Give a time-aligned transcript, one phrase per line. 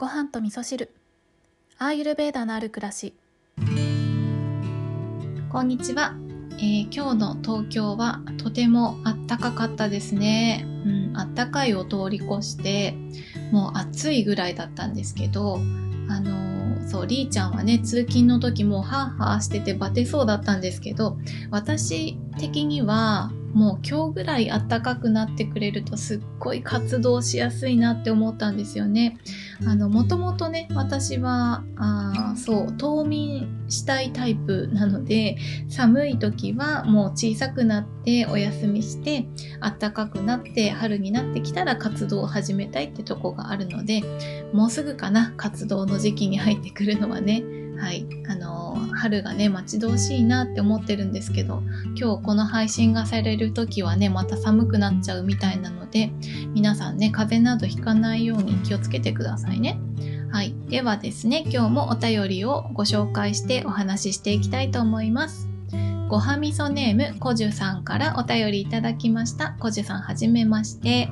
[0.00, 0.92] ご飯と味噌汁。
[1.76, 3.14] アーユルベーダのある暮らし。
[5.50, 6.14] こんにちは、
[6.52, 12.94] えー、今日の東京はとてもあったかかったですね、うん、あったかいを通り越して
[13.50, 15.56] もう暑いぐらいだったんですけど
[16.08, 21.18] あのー、そうりーちゃんはね通勤の時もハーハーしててバテそうだったんですけど
[21.50, 29.18] 私的にはもう今日ぐらい暖かくなってくれるとすっごい活動しやすいなって思ったんですよね。
[29.66, 35.36] あの、もともとね、私は、あそう、冬眠したいタイプなので、
[35.68, 39.26] 寒い時はもう小さくなってお休みして、
[39.60, 44.02] 暖かくなって春になってきたら活動を始めたいってとこがあるので、
[44.52, 47.42] もうすぐかな、活動の時期に入ってくるのはね。
[47.78, 48.06] はい。
[48.28, 51.62] あの、春がね、待ち遠しいなって思ってるんですけど、
[51.98, 56.10] 今日この配信がされる時はね、また寒くなっちゃうみたいなので、
[56.54, 59.78] 皆さんね、風邪などひかないように気をつけてくださいね。
[60.30, 60.54] はい。
[60.68, 65.48] ではですね、今日もお便りをご紹介してお話ししていきたいと思います。
[66.08, 69.54] ごはみそネーム、こじゅさんからお便りいただきました。
[69.58, 71.10] こじゅさんはじめまして。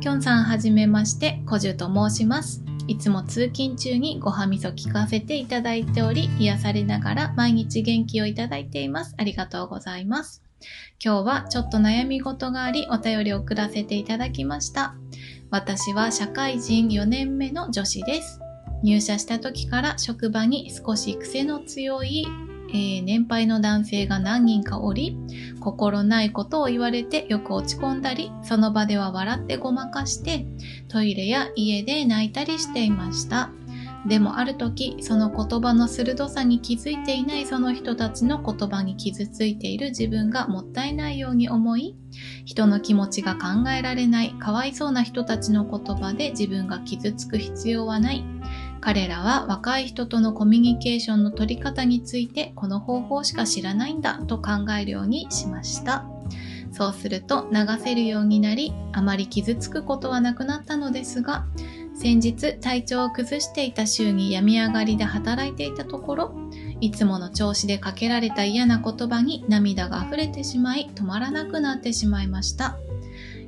[0.00, 2.64] きょんさんはじめまして、こじゅと申します。
[2.88, 9.14] いつも通勤中にごはみそ聞かせていただいており、癒されながら毎日元気をいただいています。
[9.18, 10.42] ありがとうございます。
[11.04, 14.94] 今日はちょっと悩み事があり、お便りを送らせていただきました。
[15.50, 18.40] 私は社会人4年目の女子です。
[18.82, 22.26] 入社した時から職場に少し癖の強い
[22.72, 25.16] えー、年配の男性が何人かおり、
[25.60, 30.46] 心ないことを言われてよく落ち込んだり、その場では笑ってごまかして、
[30.88, 33.50] トイレや家で泣いたりしていました。
[34.06, 41.94] でもある時、その言葉の鋭さに気づいていないその人たちの言葉に傷ついている自分がもったいないように思い、
[42.44, 48.24] 人の気持ちが考えられない、かわいそうな人たちの言葉で自分が傷つく必要はない。
[48.82, 56.04] 彼らは若い人とのコミュニケーションの取り方についてこの方法しか知らないんだと考えるようにしました。
[56.72, 61.46] そうすると流せるようになり、あまり傷つくことはなくなったのですが、
[61.94, 66.34] 先日体調を崩していた週に病み上がりで働いていたところ、
[66.80, 72.78] いつもの調子でかけられた嫌な言葉に涙が溢れてしまい止まらなくなってしまいました。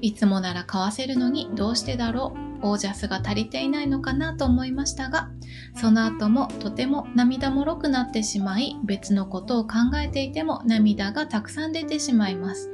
[0.00, 5.28] いつもなら買わせるのにどうしてだろうオージャスが足りていないのかなと思いましたが、
[5.76, 12.70] その後もとても涙もろくなってしまい、別のことを考えていても涙がたくさん出てしまいます。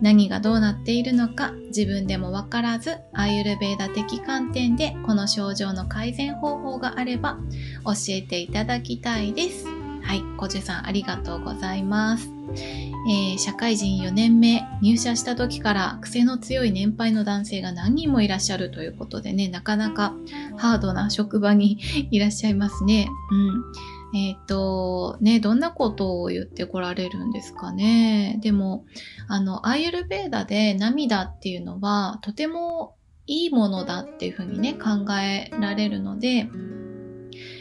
[0.00, 7.38] 何がどうなっているのか自分でもわからず、アユルベーダ的観点でこの症状の改善方法があれば
[7.84, 9.77] 教えていただきたいです。
[10.08, 12.30] はい、小樹さんありがとうございます。
[13.10, 20.14] えー、社会人4年目、入社した時から癖の強い年配の男性が何人もいらっしゃるということでね、なかなか
[20.56, 21.78] ハードな職場に
[22.10, 23.06] いらっしゃいますね。
[24.12, 24.18] うん。
[24.18, 28.38] えっ、ー、と、ね、どんなことを言ってこられるんですかね。
[28.40, 28.86] でも、
[29.26, 32.94] あの、アイユルベーダで涙っていうのは、とても
[33.26, 36.48] いいものだっていうふうにね、考えられるので、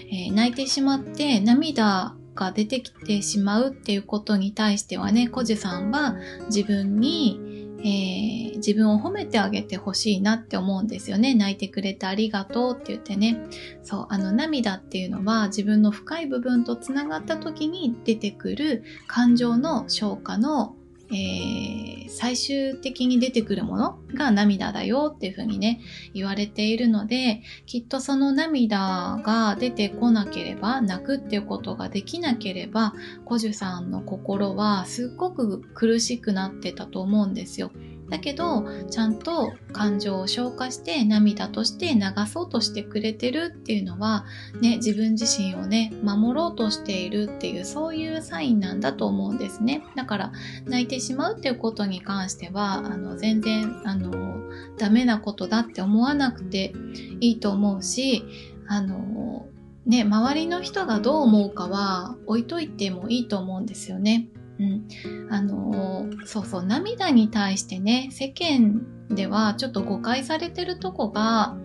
[0.10, 6.16] えー、泣いてしまって涙が出てきてしまうっていうことに対してはね、コジさんは
[6.46, 7.40] 自分に、
[7.80, 11.36] えー、自分を褒めてあげてほしいなって思うんですよね。
[11.36, 13.40] 泣いてくれてありがとうって言ってね。
[13.84, 20.76] そう、あの涙っていうのは自分の深い部分とつながった時に出てくる感情の消化の
[21.10, 25.80] えー、最終的に出てくるものが涙だよっていうふうにね、
[26.14, 32.94] 言われているので、きっとその涙が出てこなければ、泣くっていうことができなければ、
[33.26, 37.72] 小樹さんの心はすっごく苦しくなってたと思うんですよ。
[38.10, 44.26] だけどちゃんと感情を消化して涙として流そうとしてくれてるっていうのは、
[44.62, 49.84] ね、自分自身をね守ろうとしているっていうそういうサインなんだと思うんですね。
[49.96, 50.32] だから
[50.66, 54.38] 泣いてしまうっていうことに関してはあの全然あの
[54.78, 56.74] ダメなことだって思わなくて
[57.20, 58.24] いいと思うし
[58.68, 59.48] あの
[59.86, 64.28] ね周りの人がどう思うかは置いといてもいいと思うんですよね。
[64.60, 64.88] うん、
[65.30, 71.56] あのそうそう涙に対してね世間ではちょっと誤解されてるとこが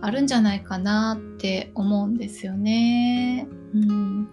[0.00, 3.46] あるんじゃないかなって思うんですよね。
[3.72, 4.28] うん、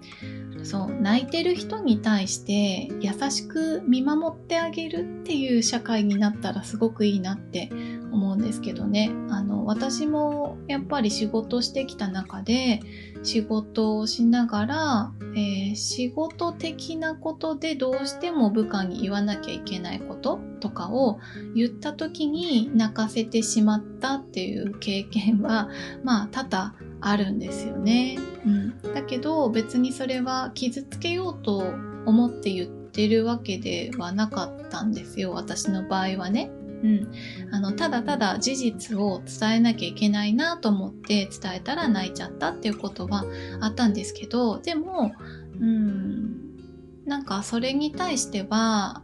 [0.63, 7.69] そう泣いてる人に対して優しく見守ってあげるっていう社会になったらすごくいいなって
[8.11, 9.11] 思うんですけどね。
[9.29, 12.79] あの私もやっぱり仕事してきた中で
[13.21, 21.19] 仕事をしながら、えー、仕事的なことでどうしても部下に言わなきゃいけないこととかを
[21.53, 25.69] 言った時に泣かせてしまったっていう経験は
[26.01, 28.17] まあ多々あるんですよね。
[28.45, 31.73] うん、だけど別にそれは傷つけようと
[32.05, 36.51] 思って言ってるわけではなかったんですよ私の場合はね。
[36.83, 37.12] うん、
[37.51, 43.25] あのただただ事実を伝えなきゃいけないなと思って伝えたら泣いちゃったっていうことは
[43.62, 45.13] あったんですけどでも、
[45.59, 49.01] うん、なんかそれに対しては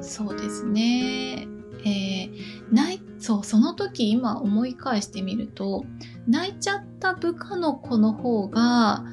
[0.00, 1.48] そうですね
[1.86, 2.32] えー、
[2.72, 5.84] 泣そうその時今思い返してみると
[6.26, 9.04] 泣いちゃった部下の子の方が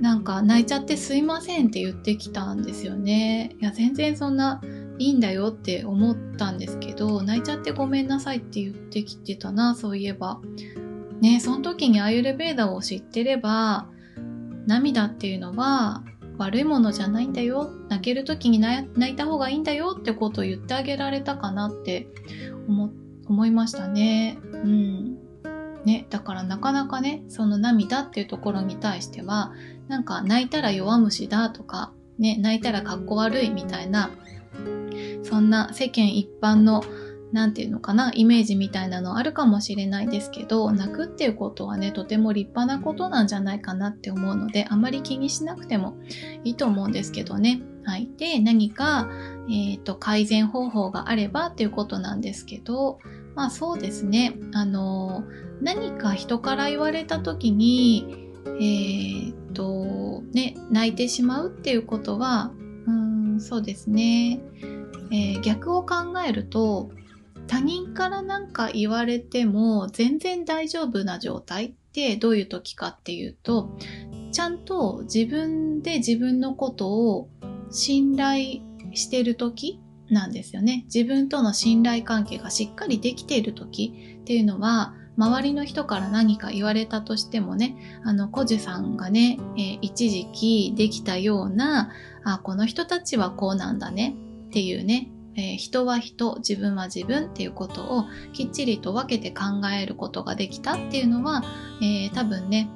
[0.00, 3.54] なんか泣いちゃってすいませんって言ってきたんですよね。
[3.60, 4.62] いや全然そんな
[5.00, 10.40] いいんだよって思ったんですけど泣いちゃってごめんなさいって言ってきてたなそういえば。
[11.22, 13.88] ねその時にアユルベーダを知ってれば
[14.66, 16.02] 涙っていうのは
[16.38, 22.08] 悪いものじゃないんだよ泣ける時に泣いた方がいいんだよってことを言ってあげられたかなって
[22.68, 22.90] 思
[23.26, 24.38] 思いましたね。
[24.42, 25.18] うん
[25.84, 29.52] ね、だからなかなかねその涙っていうところに対しては
[29.88, 34.10] なんか泣いたら弱虫だとか、ね、泣いたらかっこ悪いみたいな
[35.22, 36.82] そんな世間一般の
[37.32, 45.96] 何て言うのかなイメージみたいなのあるかもしれないですけど泣くっていうことはねとても立派なことなんじゃないかなって思うのであまり気にしなくても
[46.44, 47.62] いいと思うんですけどね。
[47.84, 49.08] はい、で何か、
[49.48, 52.98] えーと、改善方法があればっていうことなんですけど
[53.34, 54.34] まあそうですね。
[54.52, 55.24] あの
[55.62, 62.52] 何か人から言われた時にえー、っとね泣いてしまうっていうことは
[62.86, 64.40] うんそうですね、
[65.12, 65.96] えー、逆を考
[66.26, 66.90] えると
[67.46, 73.76] 他人から何か言われても全然大丈夫な状態ってどういう時かっていうと
[74.30, 77.28] ちゃんと自分で自分のことを
[77.70, 78.60] 信頼
[78.94, 79.80] してる時
[80.10, 80.82] なんですよね。
[80.92, 91.90] 自分との信頼関係がしっかりできている時っていうのは周りの人から何か言われたとしてもね、あの、コジュさんがね、えー、一時期できたような、
[92.24, 94.14] あ、この人たちはこうなんだね
[94.50, 101.44] っていうね、えー、人は人、自分は自分っていうことをきっちりと分けて考えることができたっていうのは、
[101.80, 102.68] えー、多分ね、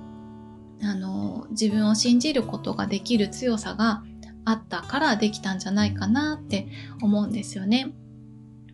[0.82, 4.04] あの、自分を信じることができる強さが
[4.44, 6.68] あったからできたんじゃないかなって
[7.02, 7.92] 思うんですよね。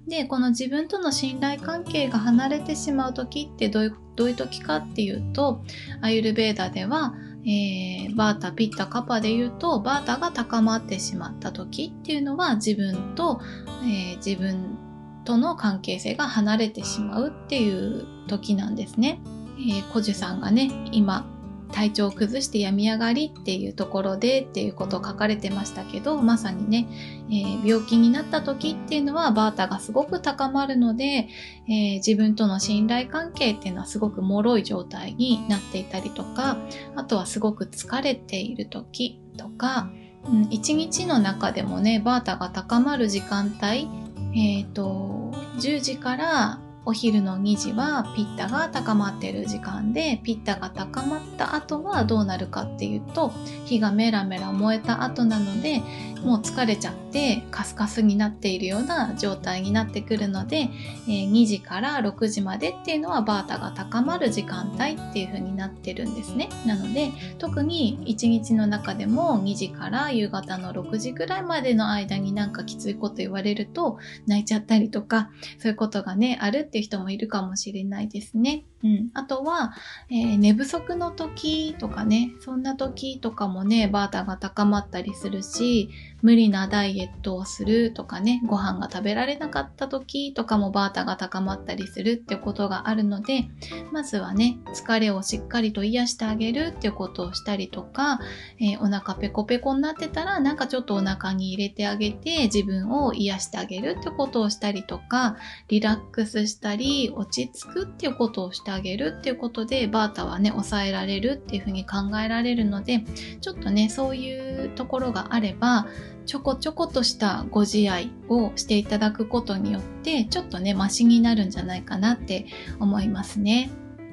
[0.07, 5.65] で、この自分との信頼関係が離れてしまう時ってどういうどういう時かっていうと、
[6.03, 13.41] アユルベーダでは、えー、バータ、ピッタ、カパで言うと、バータが高まってしまった時っていうのは自分と、
[13.83, 14.77] えー、自分
[15.25, 19.21] との関係性が離れてしまうっていう時なんですね。
[19.59, 21.27] えー、コジュさんがね、今、
[21.73, 26.89] 体調を崩して病み上がりっていうところでっていうことを書かれてましたけどまさにね、
[27.29, 36.57] えー、病気になった時っていうのはバータがすごく高まるので、えー、自分との信頼関係っていうのはすごく脆い状態になっていたりとか
[36.97, 39.91] あとはすごく疲れている時とか、
[40.27, 43.89] うん、一日の中でもねバータが高まる時間帯
[44.35, 53.33] えっ、ー、と10時からお昼の2時はピッタが高まってる時間でピッタが高まった後はどうなるかっていうと
[53.67, 55.83] 火がメラメラ燃えた後なので
[56.25, 60.69] もう疲れちゃってカスカスになっているような状態になってくるので、
[61.09, 66.49] え、2時から6時までっていうのはバータが高まる時間帯っていう風になってるんですね。
[66.67, 78.65] なので特に1日の中でも2時から夕方の6時ぐらいまでの間になんかきついこと言われると泣いちゃったりとかそういうことがねあるっていう人もいるかもしれないですね。
[78.83, 79.75] うん、あとは、
[80.11, 85.91] えー、寝不足の時とかねそんな時とかもねバータが高まったりするし
[86.23, 93.49] 無理なダイエットをするとかねご飯が食べられなかった時とかもバータが高まったりするってことがあるので
[93.93, 98.21] まずはね疲れをしっかりと癒してあげるっていうことをしたりとか、
[98.59, 105.37] えー、お腹ペコペコになってたらなんかちょっとお腹に入れてあげて自分を癒してあげるってことをしたりとか
[105.69, 113.05] リラックスしたり落ち着くっていうことをしたりてあげるっていうことでバータはね抑えられるっていうふうに考えられるので
[113.41, 115.89] ちょっとねそういうところがあれば
[116.27, 122.47] ちょこちょことしたご自愛をしていただくことによってちょっとねマシになるんじゃないかなって
[122.79, 123.71] 思いますね。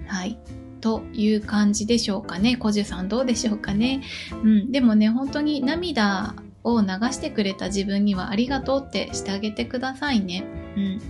[0.07, 0.39] はい
[0.79, 2.55] という感じでしょうかね。
[2.55, 4.01] コジュさんどうでしょうかね。
[4.31, 10.45] うん、でもね、本当に涙を流してくれた自分にはありがとうってしてあげてくださいね。
[10.77, 11.01] うん。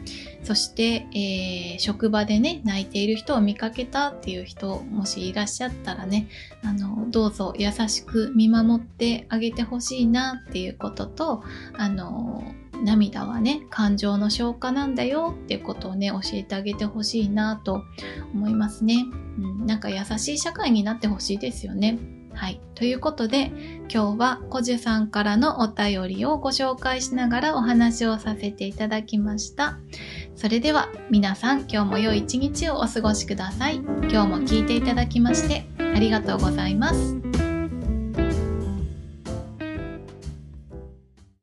[0.44, 6.30] そして、えー、職場でね、泣いている人を見かけたっていう人、もしいらっしゃったらね、
[6.64, 11.44] あの、どうぞ優しく見守ってあげてほしいなっていうことと、
[11.78, 12.44] あの、
[12.84, 17.82] 涙はね感情の消化なんだよっていうことをね教えてあげてほしいなと
[18.36, 19.04] 思いますね、
[19.40, 21.98] うん、なんか優しい社会になってほしいですよね。
[22.38, 22.62] はい。
[22.76, 23.52] ということで、
[23.92, 29.80] 今日はコジュさんからのお便りをご紹介しながらお話をさせていただきました。
[30.36, 33.78] それでは皆さん今日も良い一日をお過ごしください。
[33.78, 37.27] 今日も聞いていただきましてありがとうございます。